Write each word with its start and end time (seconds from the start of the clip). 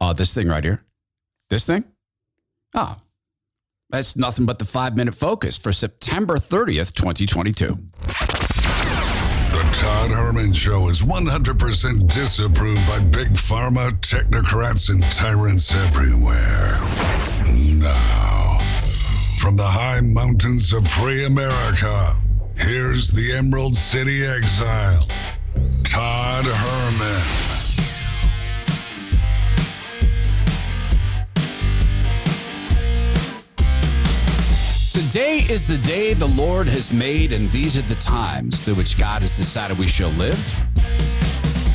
Oh, 0.00 0.12
this 0.12 0.34
thing 0.34 0.48
right 0.48 0.62
here. 0.64 0.82
This 1.48 1.66
thing? 1.66 1.84
Oh, 2.74 2.96
that's 3.90 4.16
nothing 4.16 4.46
but 4.46 4.58
the 4.58 4.64
five 4.64 4.96
minute 4.96 5.14
focus 5.14 5.56
for 5.56 5.72
September 5.72 6.36
30th, 6.36 6.92
2022. 6.94 7.78
The 9.52 9.62
Todd 9.72 10.10
Herman 10.10 10.52
Show 10.52 10.88
is 10.88 11.00
100% 11.00 12.12
disapproved 12.12 12.86
by 12.86 12.98
big 13.00 13.28
pharma, 13.28 13.92
technocrats, 14.00 14.90
and 14.90 15.02
tyrants 15.10 15.74
everywhere. 15.74 16.76
Now, 17.78 18.58
from 19.38 19.56
the 19.56 19.66
high 19.66 20.00
mountains 20.02 20.72
of 20.74 20.86
free 20.86 21.24
America, 21.24 22.16
here's 22.56 23.12
the 23.12 23.32
Emerald 23.32 23.76
City 23.76 24.26
exile, 24.26 25.06
Todd 25.84 26.44
Herman. 26.44 27.05
Today 35.06 35.46
is 35.48 35.68
the 35.68 35.78
day 35.78 36.14
the 36.14 36.26
Lord 36.26 36.66
has 36.66 36.92
made, 36.92 37.32
and 37.32 37.48
these 37.52 37.78
are 37.78 37.82
the 37.82 37.94
times 37.94 38.60
through 38.60 38.74
which 38.74 38.98
God 38.98 39.22
has 39.22 39.36
decided 39.36 39.78
we 39.78 39.86
shall 39.86 40.10
live. 40.10 40.36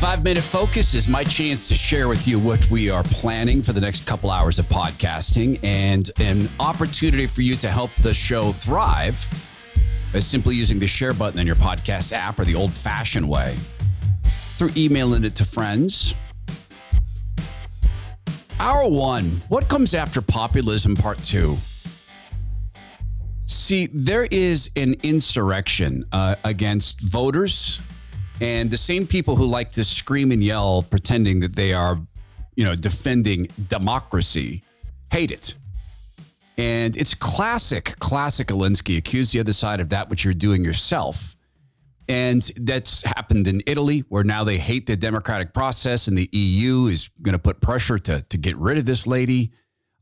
Five 0.02 0.22
Minute 0.22 0.44
Focus 0.44 0.94
is 0.94 1.08
my 1.08 1.24
chance 1.24 1.70
to 1.70 1.74
share 1.74 2.10
with 2.10 2.28
you 2.28 2.40
what 2.40 2.70
we 2.70 2.90
are 2.90 3.04
planning 3.04 3.62
for 3.62 3.72
the 3.72 3.80
next 3.80 4.06
couple 4.06 4.30
hours 4.30 4.60
of 4.60 4.66
podcasting 4.66 5.64
and 5.64 6.12
an 6.20 6.50
opportunity 6.60 7.26
for 7.26 7.42
you 7.42 7.56
to 7.56 7.70
help 7.70 7.90
the 8.02 8.14
show 8.14 8.52
thrive 8.52 9.26
by 10.12 10.20
simply 10.20 10.58
using 10.58 10.78
the 10.78 10.86
share 10.86 11.14
button 11.14 11.40
in 11.40 11.48
your 11.48 11.56
podcast 11.56 12.12
app 12.12 12.38
or 12.38 12.44
the 12.44 12.54
old 12.54 12.74
fashioned 12.74 13.28
way 13.28 13.56
through 14.58 14.72
emailing 14.76 15.24
it 15.24 15.38
to 15.38 15.46
friends. 15.46 16.14
Hour 18.60 18.90
one 18.90 19.42
What 19.48 19.70
comes 19.70 19.96
after 19.96 20.22
populism, 20.22 20.98
part 20.98 21.24
two? 21.24 21.56
See, 23.52 23.90
there 23.92 24.24
is 24.24 24.72
an 24.78 24.96
insurrection 25.04 26.06
uh, 26.14 26.38
against 26.46 27.02
voters 27.02 27.82
and 28.40 28.72
the 28.72 28.78
same 28.78 29.06
people 29.06 29.36
who 29.36 29.46
like 29.46 29.74
to 29.74 29.84
scream 29.84 30.32
and 30.32 30.42
yell, 30.42 30.84
pretending 30.84 31.42
that 31.42 31.54
they 31.54 31.74
are, 31.74 32.00
you 32.56 32.64
know, 32.64 32.76
defending 32.76 33.50
democracy, 33.68 34.64
hate 35.12 35.32
it. 35.32 35.56
And 36.58 36.96
it's 36.96 37.14
classic, 37.14 37.98
classic 38.00 38.48
Alinsky. 38.48 38.98
Accuse 38.98 39.34
the 39.34 39.42
other 39.42 39.52
side 39.52 39.82
of 39.82 39.90
that 39.90 40.10
which 40.10 40.24
you're 40.24 40.34
doing 40.34 40.64
yourself. 40.64 41.36
And 42.08 42.42
that's 42.56 43.04
happened 43.04 43.50
in 43.50 43.62
Italy, 43.68 44.06
where 44.08 44.24
now 44.24 44.46
they 44.46 44.60
hate 44.60 44.88
the 44.88 44.96
democratic 44.96 45.54
process, 45.54 46.08
and 46.08 46.18
the 46.18 46.30
EU 46.32 46.86
is 46.86 47.10
going 47.22 47.34
to 47.34 47.40
put 47.40 47.60
pressure 47.60 48.00
to, 48.00 48.22
to 48.22 48.38
get 48.38 48.56
rid 48.56 48.78
of 48.78 48.86
this 48.86 49.06
lady. 49.06 49.52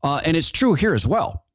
Uh, 0.04 0.20
and 0.24 0.36
it's 0.36 0.50
true 0.52 0.74
here 0.74 0.94
as 0.94 1.04
well. 1.04 1.46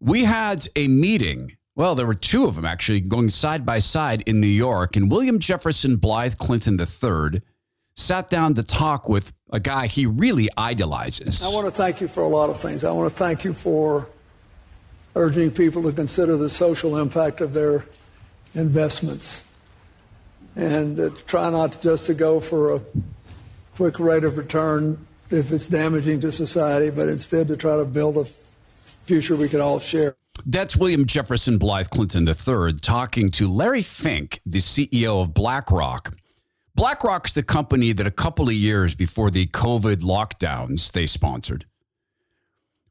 We 0.00 0.24
had 0.24 0.66
a 0.76 0.88
meeting. 0.88 1.56
Well, 1.74 1.94
there 1.94 2.06
were 2.06 2.14
two 2.14 2.46
of 2.46 2.54
them 2.54 2.64
actually 2.64 3.00
going 3.00 3.30
side 3.30 3.64
by 3.64 3.78
side 3.78 4.22
in 4.26 4.40
New 4.40 4.46
York, 4.46 4.96
and 4.96 5.10
William 5.10 5.38
Jefferson 5.38 5.96
Blythe 5.96 6.36
Clinton 6.38 6.78
III 6.78 7.40
sat 7.96 8.30
down 8.30 8.54
to 8.54 8.62
talk 8.62 9.08
with 9.08 9.32
a 9.50 9.60
guy 9.60 9.86
he 9.86 10.06
really 10.06 10.48
idolizes. 10.56 11.42
I 11.44 11.48
want 11.48 11.66
to 11.66 11.72
thank 11.72 12.00
you 12.00 12.08
for 12.08 12.22
a 12.22 12.28
lot 12.28 12.50
of 12.50 12.58
things. 12.58 12.84
I 12.84 12.92
want 12.92 13.10
to 13.10 13.16
thank 13.16 13.44
you 13.44 13.54
for 13.54 14.08
urging 15.16 15.50
people 15.50 15.82
to 15.82 15.92
consider 15.92 16.36
the 16.36 16.50
social 16.50 16.96
impact 16.96 17.40
of 17.40 17.54
their 17.54 17.84
investments 18.54 19.48
and 20.54 20.98
uh, 20.98 21.10
try 21.26 21.50
not 21.50 21.80
just 21.80 22.06
to 22.06 22.14
go 22.14 22.40
for 22.40 22.74
a 22.74 22.80
quick 23.76 23.98
rate 23.98 24.24
of 24.24 24.36
return 24.36 25.06
if 25.30 25.52
it's 25.52 25.68
damaging 25.68 26.20
to 26.20 26.32
society, 26.32 26.90
but 26.90 27.08
instead 27.08 27.48
to 27.48 27.56
try 27.56 27.76
to 27.76 27.84
build 27.84 28.16
a 28.16 28.24
future 29.08 29.34
we 29.34 29.48
could 29.48 29.60
all 29.60 29.80
share. 29.80 30.16
That's 30.46 30.76
William 30.76 31.06
Jefferson 31.06 31.58
Blythe 31.58 31.88
Clinton 31.88 32.28
III 32.28 32.74
talking 32.74 33.30
to 33.30 33.48
Larry 33.48 33.82
Fink, 33.82 34.40
the 34.44 34.58
CEO 34.58 35.22
of 35.22 35.34
BlackRock. 35.34 36.14
BlackRock's 36.76 37.32
the 37.32 37.42
company 37.42 37.92
that 37.92 38.06
a 38.06 38.12
couple 38.12 38.46
of 38.48 38.54
years 38.54 38.94
before 38.94 39.30
the 39.30 39.46
COVID 39.48 39.96
lockdowns 39.96 40.92
they 40.92 41.06
sponsored 41.06 41.64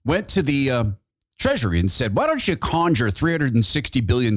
went 0.04 0.28
to 0.30 0.42
the 0.42 0.72
uh, 0.72 0.84
Treasury 1.40 1.80
and 1.80 1.90
said, 1.90 2.16
Why 2.16 2.26
don't 2.26 2.46
you 2.46 2.58
conjure 2.58 3.08
$360 3.08 4.06
billion 4.06 4.36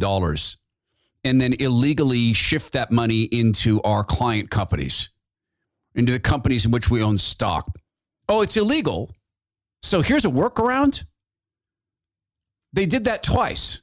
and 1.25 1.41
then 1.41 1.55
illegally 1.55 2.33
shift 2.33 2.75
that 2.75 2.93
money 2.93 3.23
into 3.23 3.81
our 3.83 4.05
client 4.05 4.51
companies, 4.51 5.11
into 5.95 6.13
the 6.13 6.21
companies 6.21 6.65
in 6.67 6.71
which 6.71 6.91
we 6.91 7.03
own 7.03 7.19
stock? 7.19 7.75
Oh, 8.29 8.43
it's 8.43 8.57
illegal. 8.57 9.11
So 9.83 10.03
here's 10.03 10.27
a 10.27 10.31
workaround 10.31 11.05
they 12.73 12.87
did 12.87 13.05
that 13.05 13.23
twice. 13.23 13.83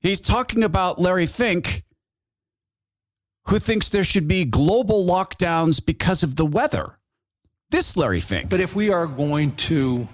He's 0.00 0.20
talking 0.20 0.62
about 0.62 1.00
Larry 1.00 1.26
Fink, 1.26 1.82
who 3.46 3.58
thinks 3.58 3.90
there 3.90 4.04
should 4.04 4.28
be 4.28 4.44
global 4.44 5.06
lockdowns 5.06 5.84
because 5.84 6.22
of 6.22 6.36
the 6.36 6.46
weather. 6.46 6.98
This 7.70 7.96
Larry 7.96 8.20
Fink. 8.20 8.48
But 8.48 8.60
if 8.60 8.74
we 8.74 8.90
are 8.90 9.06
going 9.06 9.56
to 9.56 10.08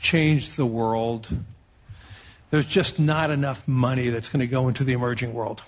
change 0.00 0.54
the 0.54 0.66
world, 0.66 1.28
there's 2.50 2.66
just 2.66 2.98
not 2.98 3.30
enough 3.30 3.68
money 3.68 4.08
that's 4.08 4.28
going 4.28 4.40
to 4.40 4.46
go 4.46 4.68
into 4.68 4.84
the 4.84 4.94
emerging 4.94 5.34
world. 5.34 5.62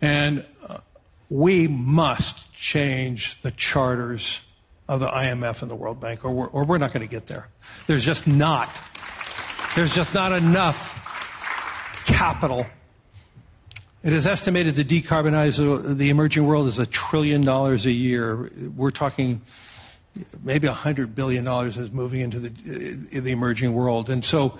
And 0.00 0.44
uh, 0.68 0.78
we 1.30 1.66
must 1.66 2.52
change 2.54 3.40
the 3.42 3.50
charters 3.50 4.40
of 4.88 5.00
the 5.00 5.08
IMF 5.08 5.62
and 5.62 5.70
the 5.70 5.74
World 5.74 6.00
Bank, 6.00 6.24
or 6.24 6.30
we're, 6.30 6.46
or 6.46 6.64
we're 6.64 6.78
not 6.78 6.92
going 6.92 7.06
to 7.06 7.10
get 7.10 7.26
there. 7.26 7.48
There's 7.86 8.04
just 8.04 8.26
not. 8.26 8.70
There's 9.74 9.94
just 9.94 10.14
not 10.14 10.32
enough 10.32 12.02
capital. 12.06 12.66
It 14.02 14.12
is 14.12 14.26
estimated 14.26 14.76
to 14.76 14.84
decarbonize 14.84 15.96
the 15.96 16.10
emerging 16.10 16.46
world 16.46 16.68
is 16.68 16.78
a 16.78 16.86
trillion 16.86 17.42
dollars 17.42 17.86
a 17.86 17.90
year. 17.90 18.50
We're 18.76 18.90
talking 18.90 19.40
maybe 20.42 20.68
$100 20.68 21.14
billion 21.14 21.46
is 21.66 21.90
moving 21.90 22.20
into 22.20 22.38
the, 22.40 23.20
the 23.20 23.32
emerging 23.32 23.72
world. 23.72 24.10
And 24.10 24.24
so, 24.24 24.58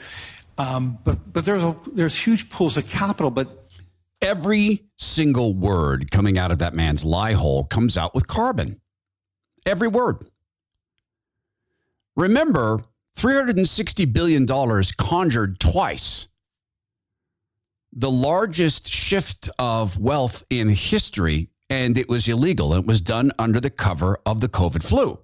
um, 0.58 0.98
but, 1.04 1.32
but 1.32 1.44
there's, 1.44 1.62
a, 1.62 1.76
there's 1.92 2.16
huge 2.16 2.48
pools 2.48 2.76
of 2.76 2.88
capital, 2.88 3.30
but 3.30 3.68
every 4.20 4.84
single 4.96 5.54
word 5.54 6.10
coming 6.10 6.38
out 6.38 6.50
of 6.50 6.58
that 6.58 6.74
man's 6.74 7.04
lie 7.04 7.32
hole 7.32 7.64
comes 7.64 7.96
out 7.96 8.14
with 8.14 8.26
carbon. 8.26 8.80
Every 9.66 9.88
word. 9.88 10.26
Remember, 12.16 12.84
$360 13.16 14.12
billion 14.12 14.46
conjured 14.96 15.58
twice. 15.58 16.28
The 17.92 18.10
largest 18.10 18.88
shift 18.88 19.48
of 19.58 19.98
wealth 19.98 20.44
in 20.50 20.68
history, 20.68 21.48
and 21.70 21.96
it 21.96 22.08
was 22.08 22.28
illegal. 22.28 22.74
It 22.74 22.86
was 22.86 23.00
done 23.00 23.30
under 23.38 23.60
the 23.60 23.70
cover 23.70 24.18
of 24.26 24.40
the 24.40 24.48
COVID 24.48 24.82
flu. 24.82 25.18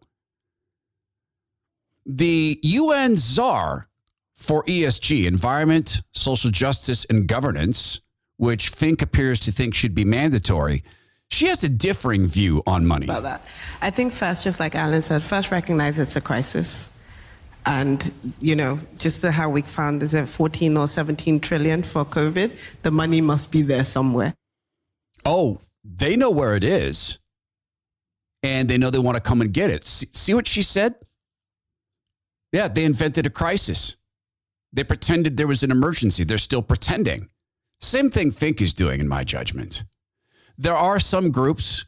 The 2.07 2.59
UN 2.63 3.17
czar 3.17 3.87
for 4.35 4.65
ESG, 4.65 5.27
environment, 5.27 6.01
social 6.13 6.51
justice, 6.51 7.05
and 7.05 7.27
governance, 7.27 8.01
which 8.37 8.71
Fink 8.71 9.03
appears 9.03 9.39
to 9.41 9.53
think 9.53 9.75
should 9.75 9.95
be 9.95 10.05
mandatory, 10.05 10.83
she 11.31 11.47
has 11.47 11.63
a 11.65 11.69
differing 11.69 12.27
view 12.27 12.63
on 12.67 12.87
money. 12.87 13.07
About 13.07 13.23
that. 13.23 13.45
I 13.81 13.91
think 13.91 14.13
first, 14.13 14.43
just 14.43 14.61
like 14.61 14.75
Alan 14.75 15.01
said, 15.01 15.23
first 15.23 15.51
recognize 15.51 15.99
it's 15.99 16.17
a 16.17 16.21
crisis. 16.21 16.91
And, 17.65 18.13
you 18.41 18.57
know, 18.57 18.81
just 18.99 19.23
how 19.23 19.49
we 19.49 19.63
found 19.63 20.03
is 20.03 20.13
it 20.13 20.29
14 20.29 20.77
or 20.77 20.89
17 20.89 21.41
trillion 21.41 21.83
for 21.83 22.05
COVID? 22.05 22.57
The 22.83 22.91
money 22.91 23.21
must 23.21 23.51
be 23.51 23.63
there 23.63 23.85
somewhere. 23.85 24.35
Oh, 25.25 25.61
they 25.85 26.17
know 26.17 26.31
where 26.31 26.57
it 26.57 26.65
is. 26.65 27.21
And 28.43 28.69
they 28.69 28.79
know 28.79 28.91
they 28.91 28.99
want 28.99 29.17
to 29.17 29.23
come 29.23 29.41
and 29.41 29.53
get 29.53 29.71
it. 29.71 29.85
See, 29.85 30.09
see 30.13 30.35
what 30.35 30.49
she 30.49 30.63
said? 30.63 30.95
Yeah, 32.53 32.69
they 32.69 32.85
invented 32.85 33.27
a 33.27 33.31
crisis. 33.31 33.97
They 34.73 34.83
pretended 34.83 35.37
there 35.37 35.47
was 35.47 35.63
an 35.63 35.71
emergency. 35.71 36.25
They're 36.25 36.39
still 36.39 36.63
pretending. 36.63 37.29
Same 37.81 38.11
thing 38.11 38.31
Fink 38.31 38.61
is 38.61 38.75
doing, 38.75 39.01
in 39.01 39.09
my 39.09 39.23
judgment 39.25 39.85
there 40.61 40.77
are 40.77 40.99
some 41.01 41.31
groups 41.31 41.87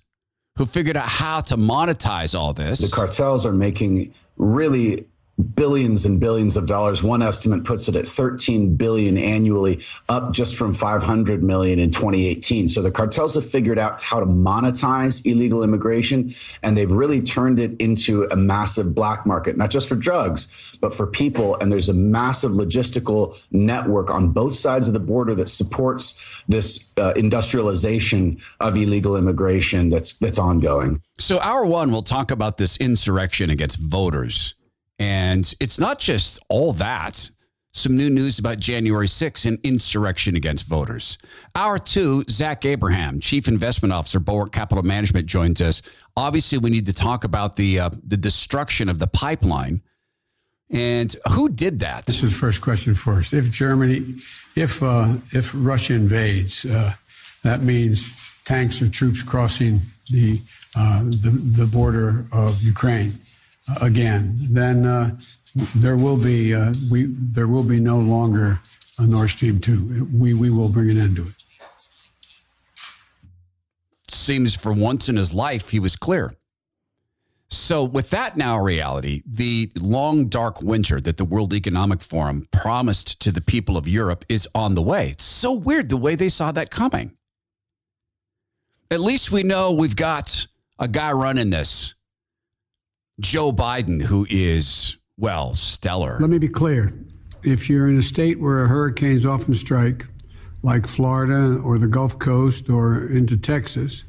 who 0.56 0.64
figured 0.64 0.96
out 0.96 1.06
how 1.06 1.40
to 1.40 1.56
monetize 1.56 2.38
all 2.38 2.54
this. 2.54 2.80
The 2.80 2.94
cartels 2.94 3.44
are 3.44 3.52
making 3.52 4.14
really 4.38 5.06
billions 5.43 6.06
and 6.06 6.21
billions 6.21 6.56
of 6.56 6.67
dollars. 6.67 7.03
One 7.03 7.23
estimate 7.23 7.65
puts 7.65 7.89
it 7.89 7.97
at 7.97 8.09
13 8.09 8.77
billion 8.77 9.19
annually, 9.19 9.81
up 10.09 10.33
just 10.33 10.56
from 10.56 10.75
500 10.75 11.43
million 11.43 11.79
in 11.79 11.91
2018. 11.91 12.69
So 12.69 12.83
the 12.83 12.91
cartels 12.91 13.35
have 13.35 13.49
figured 13.49 13.79
out 13.79 14.00
how 14.03 14.21
to 14.21 14.27
monetize 14.27 15.25
illegal 15.27 15.62
immigration, 15.62 16.35
and 16.62 16.77
they've 16.77 16.91
really 16.91 17.23
turned 17.23 17.59
it 17.59 17.81
into 17.81 18.25
a 18.25 18.37
massive 18.37 18.94
black 18.94 19.27
market, 19.27 19.56
not 19.56 19.71
just 19.71 19.89
for 19.89 19.97
drugs, 19.97 20.77
but 20.81 20.94
for 20.94 21.06
people. 21.06 21.56
And 21.56 21.71
there's 21.71 21.89
a 21.89 21.94
massive 21.94 22.53
logistical 22.53 23.39
network 23.50 24.11
on 24.11 24.31
both 24.31 24.55
sides 24.55 24.89
of 24.89 24.94
the 24.94 25.00
border 25.00 25.35
that 25.35 25.49
supports 25.49 26.43
this 26.49 26.91
uh, 26.97 27.12
industrialization 27.17 28.39
of 28.61 28.77
illegal 28.77 29.17
immigration 29.17 29.91
that's 29.91 30.15
that's 30.19 30.39
ongoing. 30.39 31.03
So, 31.19 31.39
hour 31.41 31.65
one, 31.65 31.93
we'll 31.93 32.03
talk 32.03 32.31
about 32.31 32.56
this 32.56 32.77
insurrection 32.79 33.50
against 33.50 33.79
voters 33.79 34.55
and 34.99 35.53
it's 35.61 35.79
not 35.79 35.99
just 35.99 36.41
all 36.49 36.73
that. 36.75 37.31
Some 37.75 37.97
new 37.97 38.11
news 38.11 38.39
about 38.39 38.59
January 38.59 39.06
6th 39.06 39.47
and 39.47 39.59
insurrection 39.62 40.37
against 40.37 40.67
voters. 40.67 41.17
Hour 41.55 41.79
two, 41.79 42.23
Zach 42.29 42.67
Abraham, 42.67 43.19
Chief 43.19 43.49
Investment 43.49 43.94
Officer, 43.94 44.21
Bulwark 44.21 44.53
Capital 44.53 44.85
Management, 44.85 45.27
joins 45.27 45.62
us. 45.62 45.81
Obviously, 46.15 46.59
we 46.59 46.69
need 46.69 46.85
to 46.85 46.93
talk 46.93 47.25
about 47.25 47.56
the 47.56 47.81
uh, 47.81 47.91
the 48.06 48.19
destruction 48.19 48.91
of 48.91 48.99
the 48.99 49.06
pipeline. 49.06 49.81
And 50.71 51.17
who 51.31 51.49
did 51.49 51.79
that? 51.81 52.05
This 52.05 52.23
is 52.23 52.31
the 52.33 52.39
first 52.39 52.61
question 52.61 52.94
first. 52.94 53.33
If 53.33 53.50
Germany, 53.50 54.17
if 54.55 54.83
uh, 54.83 55.15
if 55.33 55.53
Russia 55.55 55.94
invades, 55.94 56.67
uh, 56.67 56.93
that 57.43 57.62
means 57.62 58.23
tanks 58.44 58.83
or 58.83 58.89
troops 58.89 59.23
crossing 59.23 59.79
the, 60.11 60.43
uh, 60.77 61.05
the 61.05 61.31
the 61.56 61.67
border 61.67 62.27
of 62.33 62.61
Ukraine 62.62 63.11
again, 63.80 64.36
then 64.50 64.86
uh, 64.86 65.16
there 65.76 65.96
will 65.96 66.16
be 66.16 66.54
uh, 66.54 66.72
we 66.90 67.06
there 67.08 67.48
will 67.48 67.62
be 67.62 67.80
no 67.80 67.98
longer 67.98 68.60
a 68.98 69.06
Nord 69.06 69.30
Stream 69.30 69.60
two. 69.60 70.08
We 70.12 70.34
we 70.34 70.50
will 70.50 70.69
bring 70.69 70.90
an 70.90 70.98
end 70.98 71.16
to 71.16 71.22
it. 71.22 71.36
Seems 74.08 74.54
for 74.54 74.72
once 74.72 75.08
in 75.08 75.16
his 75.16 75.34
life 75.34 75.70
he 75.70 75.80
was 75.80 75.96
clear. 75.96 76.34
So, 77.48 77.84
with 77.84 78.08
that 78.10 78.38
now 78.38 78.58
reality, 78.58 79.20
the 79.26 79.70
long 79.78 80.28
dark 80.28 80.62
winter 80.62 81.02
that 81.02 81.19
the 81.19 81.24
World 81.24 81.52
Economic 81.52 82.00
Forum 82.00 82.46
promised 82.50 83.20
to 83.20 83.30
the 83.30 83.42
people 83.42 83.76
of 83.76 83.86
Europe 83.86 84.24
is 84.30 84.48
on 84.54 84.74
the 84.74 84.80
way. 84.80 85.10
It's 85.10 85.24
so 85.24 85.52
weird 85.52 85.90
the 85.90 85.98
way 85.98 86.14
they 86.14 86.30
saw 86.30 86.50
that 86.52 86.70
coming. 86.70 87.14
At 88.90 89.00
least 89.00 89.32
we 89.32 89.42
know 89.42 89.70
we've 89.70 89.96
got 89.96 90.46
a 90.78 90.88
guy 90.88 91.12
running 91.12 91.50
this 91.50 91.94
Joe 93.22 93.52
Biden, 93.52 94.02
who 94.02 94.26
is, 94.28 94.98
well, 95.16 95.54
stellar. 95.54 96.19
Let 96.20 96.28
me 96.28 96.38
be 96.38 96.48
clear. 96.48 96.92
If 97.44 97.70
you're 97.70 97.88
in 97.88 97.98
a 97.98 98.02
state 98.02 98.40
where 98.40 98.66
hurricanes 98.66 99.24
often 99.24 99.54
strike, 99.54 100.06
like 100.62 100.86
Florida 100.86 101.58
or 101.60 101.78
the 101.78 101.86
Gulf 101.86 102.19
Coast 102.19 102.69
or 102.69 103.06
into 103.06 103.36
Texas, 103.36 104.04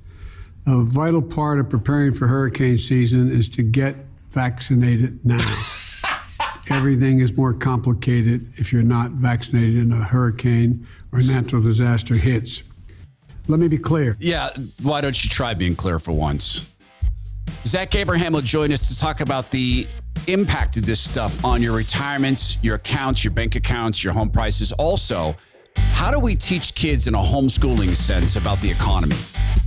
a 0.66 0.84
vital 0.84 1.22
part 1.22 1.60
of 1.60 1.70
preparing 1.70 2.12
for 2.12 2.28
hurricane 2.28 2.78
season 2.78 3.32
is 3.32 3.50
to 3.50 3.64
get 3.64 3.96
vaccinated 4.32 5.24
now. 5.24 5.46
Everything 6.70 7.20
is 7.20 7.36
more 7.36 7.54
complicated 7.54 8.52
if 8.56 8.74
you're 8.74 8.82
not 8.82 9.12
vaccinated 9.12 9.78
in 9.78 9.92
a 9.92 10.04
hurricane 10.04 10.88
or 11.12 11.20
natural 11.20 11.62
disaster 11.62 12.16
hits. 12.16 12.64
Let 13.48 13.60
me 13.60 13.68
be 13.68 13.78
clear. 13.78 14.16
Yeah, 14.20 14.50
why 14.82 15.02
don't 15.02 15.22
you 15.24 15.30
try 15.30 15.54
being 15.54 15.76
clear 15.76 16.00
for 16.00 16.14
once? 16.14 16.66
Zach 17.66 17.96
Abraham 17.96 18.34
will 18.34 18.42
join 18.42 18.74
us 18.74 18.90
to 18.90 19.00
talk 19.00 19.22
about 19.22 19.50
the 19.50 19.88
impact 20.28 20.76
of 20.76 20.86
this 20.86 21.00
stuff 21.00 21.44
on 21.46 21.62
your 21.62 21.74
retirements, 21.74 22.58
your 22.62 22.76
accounts, 22.76 23.24
your 23.24 23.32
bank 23.32 23.56
accounts, 23.56 24.04
your 24.04 24.12
home 24.12 24.30
prices. 24.30 24.74
Also, 24.74 25.36
how 25.76 26.12
do 26.12 26.20
we 26.20 26.36
teach 26.36 26.76
kids 26.76 27.08
in 27.08 27.16
a 27.16 27.20
homeschooling 27.20 27.96
sense 27.96 28.36
about 28.36 28.60
the 28.62 28.70
economy? 28.70 29.16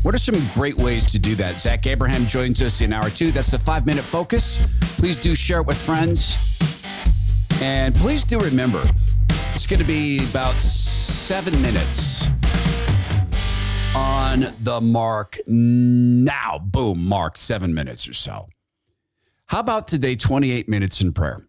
What 0.02 0.14
are 0.14 0.18
some 0.18 0.36
great 0.52 0.76
ways 0.76 1.06
to 1.12 1.18
do 1.18 1.34
that? 1.36 1.60
Zach 1.60 1.86
Abraham 1.86 2.26
joins 2.26 2.60
us 2.60 2.82
in 2.82 2.92
hour 2.92 3.08
two. 3.08 3.32
That's 3.32 3.50
the 3.50 3.58
five 3.58 3.86
minute 3.86 4.04
focus. 4.04 4.60
Please 4.98 5.18
do 5.18 5.34
share 5.34 5.60
it 5.60 5.66
with 5.66 5.80
friends. 5.80 6.36
And 7.62 7.94
please 7.94 8.24
do 8.24 8.38
remember, 8.38 8.84
it's 9.54 9.66
going 9.66 9.80
to 9.80 9.86
be 9.86 10.18
about 10.28 10.54
seven 10.56 11.60
minutes 11.62 12.28
on 13.96 14.54
the 14.60 14.80
mark 14.80 15.38
now. 15.46 16.58
Boom, 16.58 17.06
mark 17.06 17.38
seven 17.38 17.72
minutes 17.72 18.06
or 18.06 18.12
so. 18.12 18.46
How 19.46 19.60
about 19.60 19.88
today, 19.88 20.16
28 20.16 20.68
minutes 20.68 21.00
in 21.00 21.12
prayer? 21.12 21.40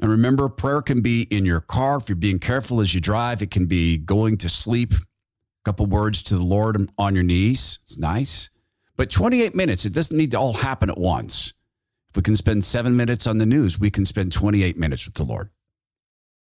And 0.00 0.10
remember, 0.10 0.48
prayer 0.48 0.80
can 0.80 1.02
be 1.02 1.22
in 1.30 1.44
your 1.44 1.60
car 1.60 1.98
if 1.98 2.08
you're 2.08 2.16
being 2.16 2.38
careful 2.38 2.80
as 2.80 2.94
you 2.94 3.00
drive. 3.00 3.42
It 3.42 3.50
can 3.50 3.66
be 3.66 3.98
going 3.98 4.38
to 4.38 4.48
sleep, 4.48 4.92
a 4.94 4.96
couple 5.64 5.86
words 5.86 6.22
to 6.24 6.36
the 6.36 6.42
Lord 6.42 6.90
on 6.96 7.14
your 7.14 7.24
knees. 7.24 7.80
It's 7.82 7.98
nice. 7.98 8.50
But 8.96 9.10
28 9.10 9.54
minutes, 9.54 9.84
it 9.84 9.92
doesn't 9.92 10.16
need 10.16 10.30
to 10.30 10.38
all 10.38 10.54
happen 10.54 10.88
at 10.88 10.98
once. 10.98 11.52
If 12.08 12.16
we 12.16 12.22
can 12.22 12.36
spend 12.36 12.64
seven 12.64 12.96
minutes 12.96 13.26
on 13.26 13.38
the 13.38 13.46
news, 13.46 13.78
we 13.78 13.90
can 13.90 14.04
spend 14.04 14.32
28 14.32 14.78
minutes 14.78 15.04
with 15.04 15.14
the 15.14 15.24
Lord. 15.24 15.50